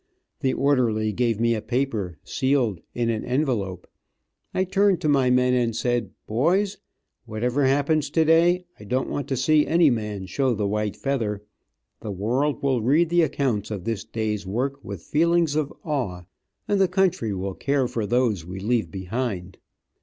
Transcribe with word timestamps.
The 0.39 0.53
orderly 0.53 1.11
gave 1.11 1.39
me 1.39 1.53
a 1.53 1.61
paper, 1.61 2.17
sealed 2.23 2.81
in 2.95 3.11
an 3.11 3.23
envelope. 3.23 3.85
I 4.51 4.63
turned 4.63 4.99
to 5.01 5.07
my 5.07 5.29
men, 5.29 5.53
and 5.53 5.75
said, 5.75 6.09
"Boys, 6.25 6.79
whatever 7.25 7.65
happens 7.65 8.09
today, 8.09 8.65
I 8.79 8.85
don't 8.85 9.11
want 9.11 9.27
to 9.27 9.37
see 9.37 9.67
any 9.67 9.91
man 9.91 10.25
show 10.25 10.55
the 10.55 10.65
white 10.65 10.95
feather. 10.95 11.43
The 11.99 12.09
world 12.09 12.63
will 12.63 12.81
read 12.81 13.09
the 13.11 13.21
accounts 13.21 13.69
of 13.69 13.83
this 13.83 14.03
day's 14.03 14.43
work 14.43 14.83
with 14.83 15.03
feelings 15.03 15.55
of 15.55 15.71
awe, 15.85 16.23
and 16.67 16.81
the 16.81 16.87
country 16.87 17.31
will 17.31 17.53
care 17.53 17.87
for 17.87 18.07
those 18.07 18.43
we 18.43 18.59
leave 18.59 18.89
behind." 18.89 19.59